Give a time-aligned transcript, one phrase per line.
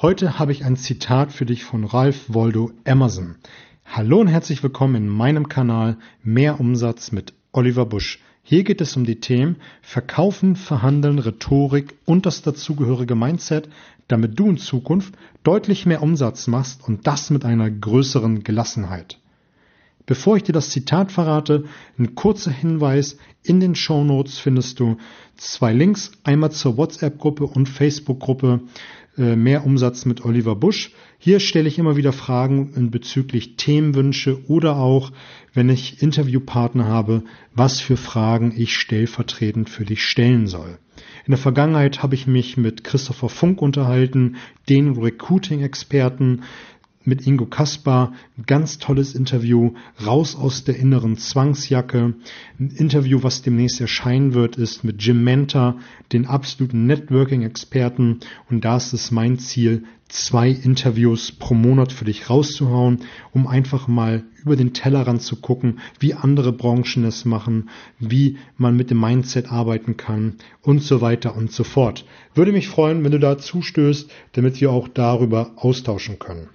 [0.00, 3.34] Heute habe ich ein Zitat für dich von Ralph Waldo Emerson.
[3.84, 8.20] Hallo und herzlich willkommen in meinem Kanal Mehr Umsatz mit Oliver Busch.
[8.44, 13.70] Hier geht es um die Themen Verkaufen, Verhandeln, Rhetorik und das dazugehörige Mindset,
[14.06, 19.18] damit du in Zukunft deutlich mehr Umsatz machst und das mit einer größeren Gelassenheit.
[20.08, 21.64] Bevor ich dir das Zitat verrate,
[21.98, 23.18] ein kurzer Hinweis.
[23.42, 24.96] In den Show Notes findest du
[25.36, 28.60] zwei Links, einmal zur WhatsApp-Gruppe und Facebook-Gruppe
[29.18, 30.92] mehr Umsatz mit Oliver Busch.
[31.18, 35.10] Hier stelle ich immer wieder Fragen bezüglich Themenwünsche oder auch,
[35.52, 40.78] wenn ich Interviewpartner habe, was für Fragen ich stellvertretend für dich stellen soll.
[41.26, 44.36] In der Vergangenheit habe ich mich mit Christopher Funk unterhalten,
[44.68, 46.42] den Recruiting-Experten,
[47.08, 48.12] mit Ingo Kaspar.
[48.46, 49.72] Ganz tolles Interview.
[50.04, 52.14] Raus aus der inneren Zwangsjacke.
[52.60, 55.76] Ein Interview, was demnächst erscheinen wird, ist mit Jim Mentor,
[56.12, 58.20] den absoluten Networking-Experten.
[58.50, 63.00] Und da ist es mein Ziel, zwei Interviews pro Monat für dich rauszuhauen,
[63.32, 68.76] um einfach mal über den Tellerrand zu gucken, wie andere Branchen es machen, wie man
[68.76, 72.06] mit dem Mindset arbeiten kann und so weiter und so fort.
[72.34, 76.48] Würde mich freuen, wenn du da zustößt, damit wir auch darüber austauschen können.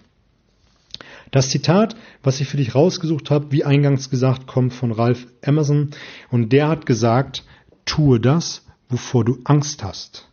[1.34, 5.90] Das Zitat, was ich für dich rausgesucht habe, wie eingangs gesagt, kommt von Ralph Emerson
[6.30, 7.44] und der hat gesagt,
[7.86, 10.30] tue das, wovor du Angst hast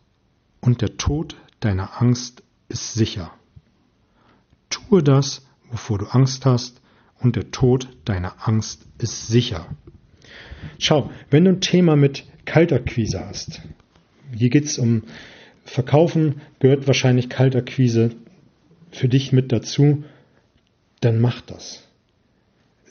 [0.59, 3.33] und der Tod deiner Angst ist sicher.
[4.69, 6.81] Tue das, wovor du Angst hast
[7.19, 9.65] und der Tod deiner Angst ist sicher.
[10.77, 13.63] Schau, wenn du ein Thema mit Kaltakquise hast,
[14.35, 15.01] hier geht es um
[15.65, 18.11] Verkaufen, gehört wahrscheinlich Kaltakquise
[18.91, 20.03] für dich mit dazu
[21.01, 21.87] dann mach das.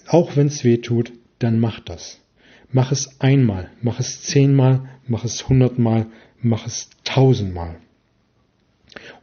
[0.06, 2.20] Auch wenn es weh tut, dann mach das.
[2.72, 6.06] Mach es einmal, mach es zehnmal, mach es hundertmal,
[6.40, 7.76] mach es tausendmal.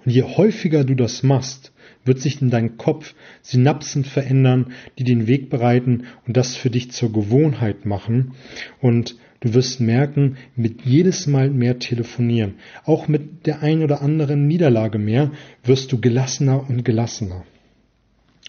[0.04, 1.72] Und je häufiger du das machst,
[2.06, 6.92] wird sich in deinem Kopf Synapsen verändern, die den Weg bereiten und das für dich
[6.92, 8.34] zur Gewohnheit machen.
[8.82, 12.56] Und du wirst merken, mit jedes Mal mehr telefonieren,
[12.86, 15.32] auch mit der ein oder anderen Niederlage mehr,
[15.64, 17.46] wirst du gelassener und gelassener.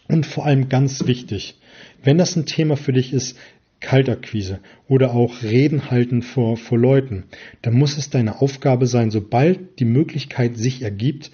[0.09, 1.59] Und vor allem ganz wichtig,
[2.03, 3.39] wenn das ein Thema für dich ist,
[3.81, 4.59] Kaltakquise
[4.89, 7.25] oder auch Reden halten vor, vor Leuten,
[7.63, 11.31] dann muss es deine Aufgabe sein, sobald die Möglichkeit sich ergibt,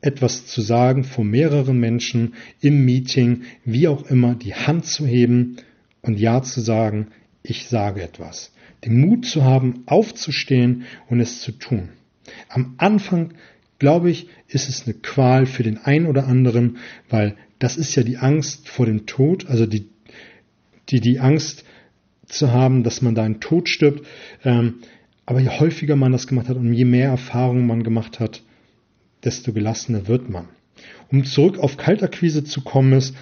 [0.00, 5.56] etwas zu sagen vor mehreren Menschen im Meeting, wie auch immer, die Hand zu heben
[6.02, 7.08] und Ja zu sagen,
[7.42, 8.52] ich sage etwas.
[8.84, 11.90] Den Mut zu haben, aufzustehen und es zu tun.
[12.48, 13.34] Am Anfang,
[13.78, 16.78] glaube ich, ist es eine Qual für den einen oder anderen,
[17.10, 19.86] weil das ist ja die Angst vor dem Tod, also die,
[20.88, 21.64] die, die Angst
[22.26, 24.04] zu haben, dass man da einen Tod stirbt.
[24.44, 24.76] Ähm,
[25.26, 28.42] aber je häufiger man das gemacht hat und je mehr Erfahrung man gemacht hat,
[29.22, 30.48] desto gelassener wird man.
[31.12, 33.14] Um zurück auf Kaltakquise zu kommen, ist,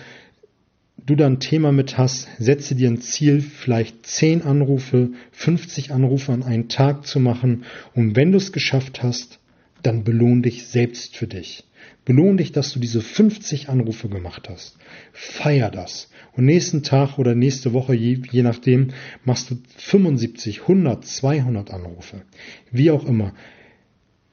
[1.05, 6.33] du da ein Thema mit hast, setze dir ein Ziel, vielleicht 10 Anrufe, 50 Anrufe
[6.33, 7.65] an einen Tag zu machen.
[7.95, 9.41] Und wenn du es geschafft hast,
[9.83, 11.65] dann belohn dich selbst für dich.
[12.09, 14.79] Belohn dich, dass du diese 50 Anrufe gemacht hast.
[15.13, 16.09] Feier das.
[16.33, 18.95] Und nächsten Tag oder nächste Woche, je, je nachdem,
[19.27, 22.23] machst du 75, 100, 200 Anrufe.
[22.71, 23.35] Wie auch immer.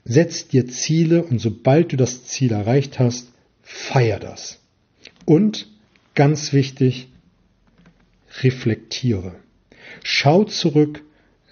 [0.06, 4.62] Setz dir Ziele und sobald du das Ziel erreicht hast, feier das.
[5.26, 5.68] Und
[6.14, 7.10] ganz wichtig,
[8.42, 9.36] reflektiere.
[10.02, 11.04] Schau zurück,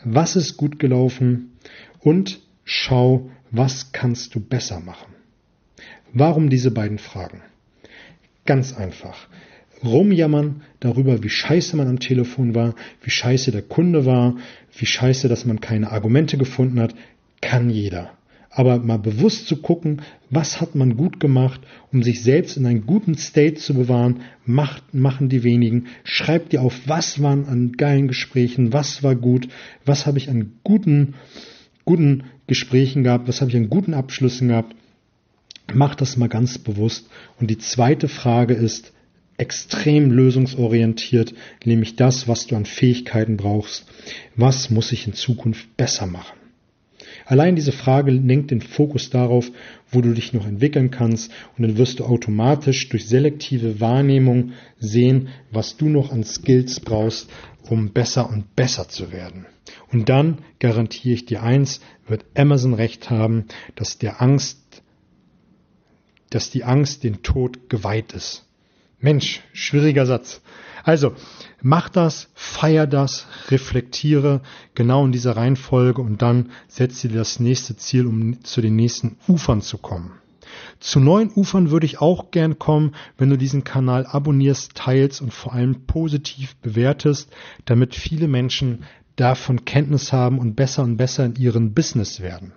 [0.06, 1.58] was ist gut gelaufen
[2.00, 5.12] und schau, was kannst du besser machen.
[6.13, 7.41] Warum diese beiden Fragen?
[8.46, 9.28] Ganz einfach.
[9.84, 14.35] Rumjammern darüber, wie scheiße man am Telefon war, wie scheiße der Kunde war,
[14.78, 16.94] wie scheiße, dass man keine Argumente gefunden hat,
[17.41, 18.12] kann jeder.
[18.51, 22.85] Aber mal bewusst zu gucken, was hat man gut gemacht, um sich selbst in einen
[22.85, 25.88] guten State zu bewahren, macht, machen die wenigen.
[26.03, 29.47] Schreibt dir auf, was waren an geilen Gesprächen, was war gut,
[29.84, 31.16] was habe ich an guten,
[31.84, 34.75] guten Gesprächen gehabt, was habe ich an guten Abschlüssen gehabt
[35.72, 37.07] Mach das mal ganz bewusst.
[37.39, 38.94] Und die zweite Frage ist
[39.38, 41.33] extrem lösungsorientiert,
[41.65, 43.86] nämlich das, was du an Fähigkeiten brauchst.
[44.36, 46.38] Was muss ich in Zukunft besser machen?
[47.25, 49.50] Allein diese Frage lenkt den Fokus darauf,
[49.89, 55.30] wo du dich noch entwickeln kannst und dann wirst du automatisch durch selektive Wahrnehmung sehen,
[55.51, 57.30] was du noch an Skills brauchst,
[57.69, 59.45] um besser und besser zu werden.
[59.92, 63.45] Und dann garantiere ich dir eins, wird Amazon recht haben,
[63.75, 64.82] dass der Angst
[66.33, 68.45] dass die Angst den Tod geweiht ist.
[69.00, 70.41] Mensch, schwieriger Satz.
[70.83, 71.13] Also,
[71.62, 74.41] mach das, feier das, reflektiere
[74.75, 79.18] genau in dieser Reihenfolge und dann setze dir das nächste Ziel, um zu den nächsten
[79.27, 80.13] Ufern zu kommen.
[80.80, 85.33] Zu neuen Ufern würde ich auch gern kommen, wenn du diesen Kanal abonnierst, teilst und
[85.33, 87.30] vor allem positiv bewertest,
[87.65, 88.83] damit viele Menschen
[89.15, 92.53] davon Kenntnis haben und besser und besser in ihrem Business werden.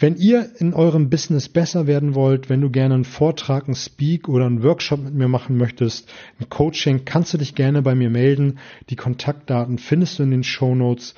[0.00, 4.30] Wenn ihr in eurem Business besser werden wollt, wenn du gerne einen Vortrag, einen Speak
[4.30, 6.10] oder einen Workshop mit mir machen möchtest,
[6.40, 8.60] ein Coaching, kannst du dich gerne bei mir melden.
[8.88, 11.14] Die Kontaktdaten findest du in den Show Notes.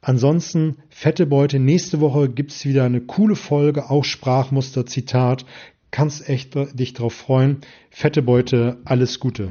[0.00, 5.44] Ansonsten, fette Beute, nächste Woche gibt's wieder eine coole Folge, auch Sprachmuster, Zitat.
[5.90, 7.62] Kannst echt dich drauf freuen.
[7.90, 9.50] Fette Beute, alles Gute.